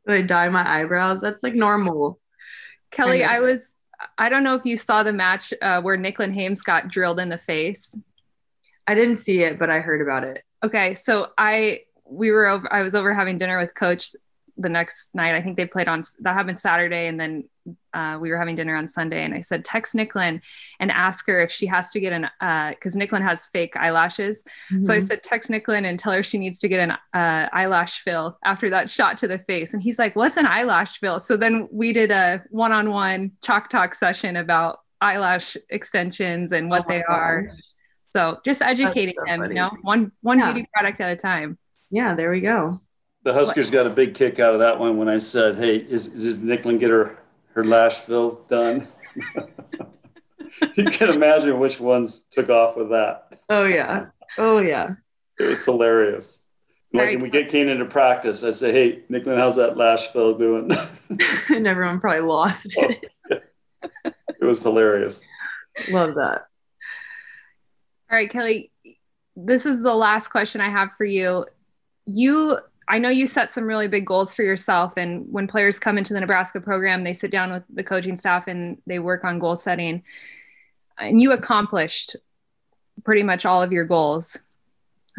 [0.05, 1.19] Did I dye my eyebrows?
[1.19, 2.19] That's like normal.
[2.91, 3.73] Kelly, I I was,
[4.19, 7.29] I don't know if you saw the match uh, where Nicklin Hames got drilled in
[7.29, 7.95] the face.
[8.85, 10.43] I didn't see it, but I heard about it.
[10.63, 12.71] Okay, so I we were over.
[12.71, 14.15] I was over having dinner with Coach
[14.57, 15.33] the next night.
[15.33, 17.45] I think they played on that happened Saturday, and then
[17.93, 19.23] uh, we were having dinner on Sunday.
[19.23, 20.41] And I said, text Nicklin
[20.79, 22.29] and ask her if she has to get an
[22.71, 24.43] because Nicklin has fake eyelashes.
[24.81, 25.07] So I Mhm.
[25.07, 28.69] said, text Nicklin and tell her she needs to get an uh, eyelash fill after
[28.69, 29.73] that shot to the face.
[29.73, 31.19] And he's like, what's an eyelash fill?
[31.19, 36.89] So then we did a one-on-one chalk talk session about eyelash extensions and what Oh
[36.89, 37.47] my they are.
[38.11, 40.51] So just educating so them, you know, one one Yeah.
[40.53, 41.57] beauty product at a time.
[41.89, 42.79] yeah, there we go.
[43.23, 46.07] The Huskers got a big kick out of that one when I said, "Hey, is
[46.07, 47.17] is this Nicklin get her
[47.53, 48.87] her lash fill done?"
[50.75, 53.39] you can imagine which ones took off with that.
[53.49, 54.07] Oh yeah.
[54.37, 54.91] Oh yeah.
[55.39, 56.39] It was hilarious.
[56.93, 60.37] Like when we get Kane into practice, I say, "Hey, Nicklin, how's that lash fill
[60.37, 60.69] doing?"
[61.49, 63.11] and everyone probably lost it.
[63.31, 65.23] Oh, it was hilarious.
[65.89, 66.43] Love that.
[68.11, 68.71] All right, Kelly,
[69.35, 71.45] this is the last question I have for you.
[72.05, 75.97] You I know you set some really big goals for yourself and when players come
[75.97, 79.39] into the Nebraska program, they sit down with the coaching staff and they work on
[79.39, 80.03] goal setting.
[80.97, 82.15] And you accomplished
[83.03, 84.37] pretty much all of your goals.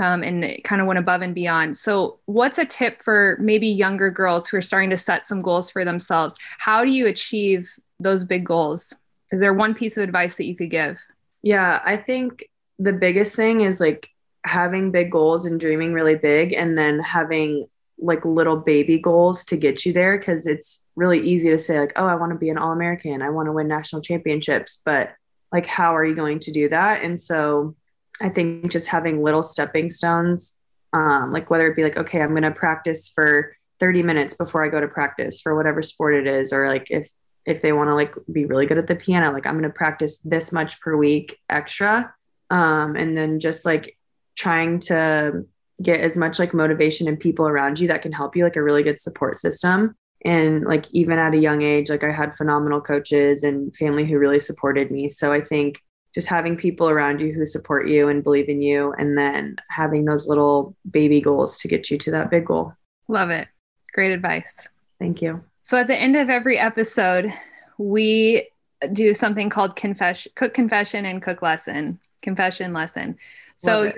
[0.01, 1.77] Um, and kind of went above and beyond.
[1.77, 5.71] So, what's a tip for maybe younger girls who are starting to set some goals
[5.71, 6.35] for themselves?
[6.59, 8.93] How do you achieve those big goals?
[9.31, 11.01] Is there one piece of advice that you could give?
[11.43, 12.49] Yeah, I think
[12.81, 14.09] the biggest thing is like
[14.45, 17.67] having big goals and dreaming really big and then having
[17.99, 21.93] like little baby goals to get you there because it's really easy to say like
[21.97, 23.23] oh i want to be an all-american.
[23.23, 24.83] I want to win national championships.
[24.85, 25.13] But
[25.53, 27.03] like how are you going to do that?
[27.03, 27.75] And so
[28.21, 30.57] i think just having little stepping stones
[30.93, 34.65] um, like whether it be like okay i'm going to practice for 30 minutes before
[34.65, 37.11] i go to practice for whatever sport it is or like if
[37.45, 39.71] if they want to like be really good at the piano like i'm going to
[39.71, 42.15] practice this much per week extra.
[42.51, 43.97] Um, and then just like
[44.37, 45.45] trying to
[45.83, 48.63] get as much like motivation and people around you that can help you like a
[48.63, 49.97] really good support system.
[50.25, 54.19] And like even at a young age like i had phenomenal coaches and family who
[54.19, 55.11] really supported me.
[55.11, 55.83] So i think
[56.15, 60.05] just having people around you who support you and believe in you and then having
[60.05, 62.73] those little baby goals to get you to that big goal.
[63.09, 63.49] Love it.
[63.93, 64.69] Great advice.
[65.01, 65.43] Thank you.
[65.63, 67.33] So at the end of every episode
[67.79, 68.49] we
[68.93, 73.17] do something called confession cook confession and cook lesson confession lesson.
[73.57, 73.93] So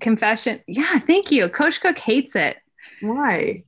[0.00, 0.60] confession.
[0.66, 1.48] Yeah, thank you.
[1.48, 2.56] Coach Cook hates it.
[3.00, 3.64] Why?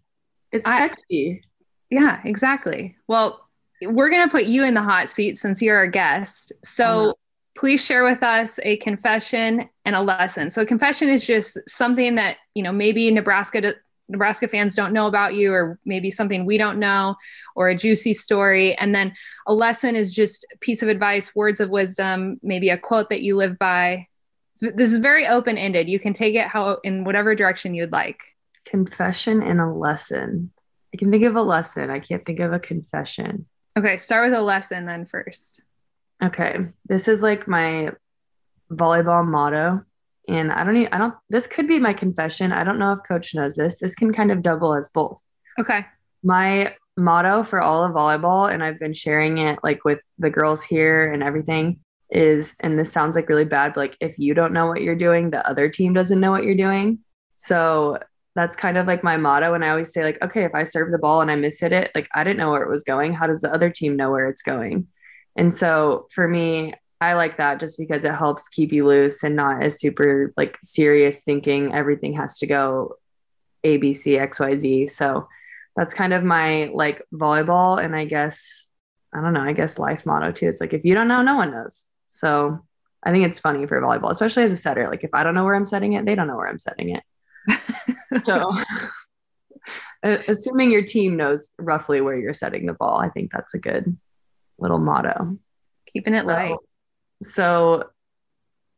[0.52, 1.42] It's catchy.
[1.42, 1.46] I,
[1.90, 2.96] yeah, exactly.
[3.08, 3.48] Well,
[3.82, 6.52] we're going to put you in the hot seat since you're our guest.
[6.64, 7.12] So uh-huh.
[7.56, 10.50] please share with us a confession and a lesson.
[10.50, 13.74] So confession is just something that, you know, maybe Nebraska
[14.08, 17.14] Nebraska fans don't know about you or maybe something we don't know
[17.54, 19.12] or a juicy story and then
[19.46, 23.22] a lesson is just a piece of advice, words of wisdom, maybe a quote that
[23.22, 24.08] you live by
[24.60, 25.88] this is very open ended.
[25.88, 28.22] You can take it how in whatever direction you'd like.
[28.64, 30.50] Confession and a lesson.
[30.92, 31.90] I can think of a lesson.
[31.90, 33.46] I can't think of a confession.
[33.78, 35.62] Okay, start with a lesson then first.
[36.22, 36.58] Okay.
[36.86, 37.92] This is like my
[38.70, 39.84] volleyball motto.
[40.28, 42.52] And I don't even, I don't, this could be my confession.
[42.52, 43.78] I don't know if coach knows this.
[43.78, 45.20] This can kind of double as both.
[45.58, 45.86] Okay.
[46.22, 50.62] My motto for all of volleyball, and I've been sharing it like with the girls
[50.62, 54.52] here and everything, is, and this sounds like really bad, but like if you don't
[54.52, 57.00] know what you're doing, the other team doesn't know what you're doing.
[57.36, 57.98] So
[58.34, 59.54] that's kind of like my motto.
[59.54, 61.90] And I always say, like, okay, if I serve the ball and I mishit it,
[61.94, 63.12] like I didn't know where it was going.
[63.12, 64.88] How does the other team know where it's going?
[65.36, 69.34] And so for me, I like that just because it helps keep you loose and
[69.34, 72.96] not as super like serious thinking everything has to go
[73.64, 74.86] A, B, C, X, Y, Z.
[74.88, 75.26] So
[75.76, 78.68] that's kind of my like volleyball and I guess
[79.14, 80.48] I don't know, I guess life motto too.
[80.48, 81.86] It's like if you don't know, no one knows.
[82.10, 82.58] So
[83.02, 84.88] I think it's funny for volleyball, especially as a setter.
[84.88, 86.96] Like if I don't know where I'm setting it, they don't know where I'm setting
[86.96, 88.24] it.
[88.24, 88.52] so
[90.02, 93.96] assuming your team knows roughly where you're setting the ball, I think that's a good
[94.58, 95.38] little motto.
[95.86, 96.56] Keeping it so, light.
[97.22, 97.90] So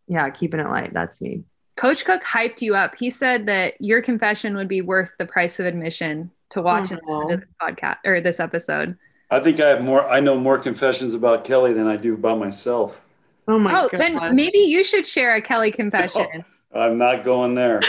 [0.06, 0.92] yeah, keeping it light.
[0.92, 1.44] That's me.
[1.76, 2.94] Coach Cook hyped you up.
[2.94, 6.96] He said that your confession would be worth the price of admission to watch oh,
[6.96, 8.96] and listen to this podcast or this episode.
[9.30, 12.38] I think I have more I know more confessions about Kelly than I do about
[12.38, 13.00] myself.
[13.48, 14.00] Oh my oh, god.
[14.00, 16.26] Then maybe you should share a Kelly confession.
[16.72, 17.80] No, I'm not going there.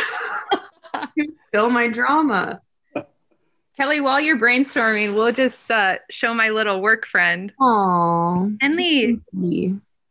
[1.36, 2.62] Spill my drama.
[3.78, 7.52] Kelly, while you're brainstorming, we'll just uh, show my little work friend.
[7.60, 9.20] Oh, Henley.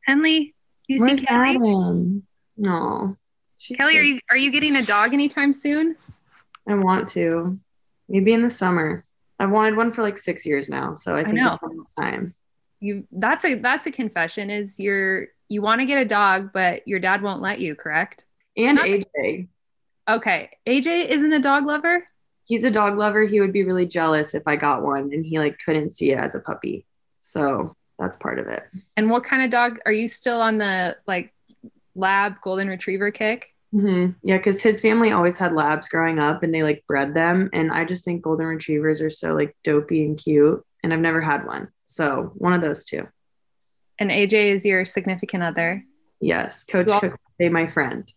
[0.04, 0.54] Henley,
[0.86, 1.56] you Where's see Kelly?
[1.56, 2.26] Adam?
[2.56, 3.16] No.
[3.76, 3.98] Kelly, so...
[3.98, 5.96] are you are you getting a dog anytime soon?
[6.68, 7.58] I want to.
[8.08, 9.04] Maybe in the summer.
[9.38, 12.34] I've wanted one for like six years now, so I think I it's time
[12.82, 16.86] you that's a that's a confession is you're you want to get a dog but
[16.88, 18.24] your dad won't let you correct?
[18.56, 19.48] And Not aj
[20.08, 20.50] okay.
[20.66, 22.06] Aj isn't a dog lover?
[22.44, 23.24] He's a dog lover.
[23.24, 26.18] He would be really jealous if i got one and he like couldn't see it
[26.18, 26.86] as a puppy.
[27.20, 28.64] So that's part of it.
[28.96, 31.32] And what kind of dog are you still on the like
[31.94, 33.54] lab golden retriever kick?
[33.74, 34.12] Mm-hmm.
[34.22, 37.72] yeah because his family always had labs growing up and they like bred them and
[37.72, 41.46] i just think golden retrievers are so like dopey and cute and i've never had
[41.46, 41.68] one.
[41.86, 43.08] So one of those two.
[44.02, 45.84] And AJ is your significant other.
[46.20, 48.12] Yes, Coach also, my friend.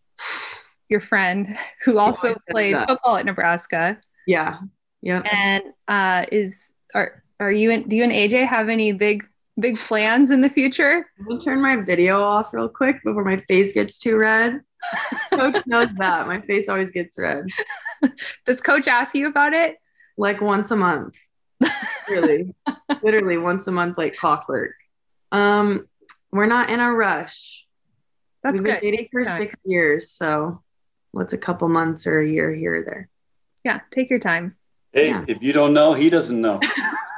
[0.90, 1.48] Your friend
[1.84, 4.00] who also yeah, played football at Nebraska.
[4.26, 4.58] Yeah.
[5.04, 5.22] Yeah.
[5.32, 9.28] And uh, is are are you and do you and AJ have any big
[9.60, 11.06] big plans in the future?
[11.28, 14.62] Gonna turn my video off real quick before my face gets too red.
[15.34, 16.26] Coach knows that.
[16.26, 17.46] My face always gets red.
[18.48, 19.78] Does coach ask you about it?
[20.18, 21.14] Like once a month.
[22.10, 22.56] Really.
[23.04, 24.74] Literally once a month, like clockwork.
[25.36, 25.88] Um,
[26.32, 27.66] we're not in a rush.
[28.44, 28.82] That's We've good.
[28.82, 29.42] been dating for time.
[29.42, 30.62] six years, so
[31.12, 33.10] what's a couple months or a year here or there?
[33.64, 34.56] Yeah, take your time.
[34.94, 35.26] Hey, Yeah.
[35.28, 36.60] if you don't know, he doesn't know.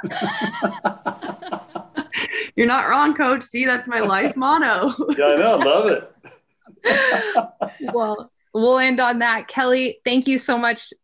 [2.56, 3.44] You're not wrong, coach.
[3.44, 4.94] See, that's my life motto.
[5.18, 5.58] yeah, I know.
[5.58, 6.12] Love it.
[7.94, 9.48] well, we'll end on that.
[9.48, 10.96] Kelly, thank you so much t-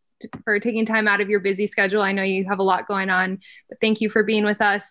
[0.43, 2.01] for taking time out of your busy schedule.
[2.01, 4.89] I know you have a lot going on, but thank you for being with us.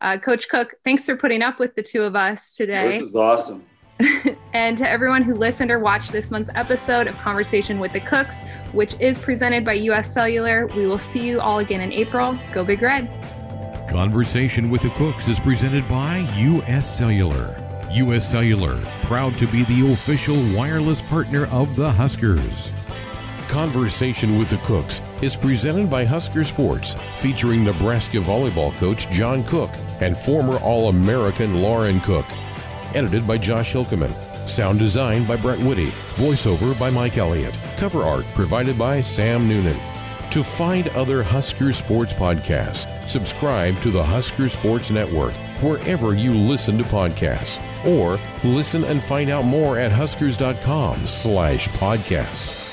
[0.00, 2.90] Uh, Coach Cook, thanks for putting up with the two of us today.
[2.90, 3.64] This is awesome.
[4.52, 8.34] and to everyone who listened or watched this month's episode of Conversation with the Cooks,
[8.72, 12.38] which is presented by US Cellular, we will see you all again in April.
[12.52, 13.08] Go Big Red.
[13.88, 17.60] Conversation with the Cooks is presented by US Cellular.
[17.92, 22.73] US Cellular, proud to be the official wireless partner of the Huskers.
[23.48, 29.70] Conversation with the Cooks is presented by Husker Sports, featuring Nebraska volleyball coach John Cook
[30.00, 32.26] and former All American Lauren Cook.
[32.94, 34.12] Edited by Josh Hilkeman.
[34.48, 35.86] Sound design by Brett Whitty.
[36.16, 37.56] Voiceover by Mike Elliott.
[37.76, 39.78] Cover art provided by Sam Noonan.
[40.30, 45.32] To find other Husker Sports podcasts, subscribe to the Husker Sports Network
[45.62, 52.63] wherever you listen to podcasts, or listen and find out more at huskers.com slash podcasts.